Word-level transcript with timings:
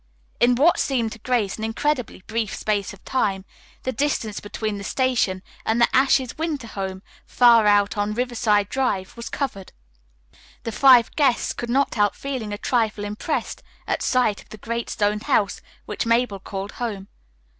In 0.39 0.55
what 0.55 0.79
seemed 0.79 1.11
to 1.11 1.19
Grace 1.19 1.59
an 1.59 1.63
incredibly 1.63 2.21
brief 2.25 2.55
space 2.55 2.91
of 2.91 3.05
time, 3.05 3.45
the 3.83 3.91
distance 3.91 4.39
between 4.39 4.79
the 4.79 4.83
station 4.83 5.43
and 5.63 5.79
the 5.79 5.87
Ashes' 5.95 6.35
winter 6.39 6.65
home 6.65 7.03
far 7.27 7.67
out 7.67 7.99
on 7.99 8.15
Riverside 8.15 8.67
Drive 8.69 9.15
was 9.15 9.29
covered. 9.29 9.73
The 10.63 10.71
five 10.71 11.15
guests 11.15 11.53
could 11.53 11.69
not 11.69 11.93
help 11.93 12.15
feeling 12.15 12.51
a 12.51 12.57
trifle 12.57 13.03
impressed 13.03 13.61
at 13.85 14.01
sight 14.01 14.41
of 14.41 14.49
the 14.49 14.57
great 14.57 14.89
stone 14.89 15.19
house 15.19 15.61
which 15.85 16.07
Mabel 16.07 16.39
called 16.39 16.71
home. 16.71 17.07